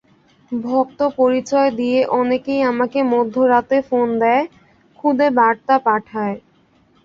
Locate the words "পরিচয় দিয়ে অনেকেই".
1.19-2.61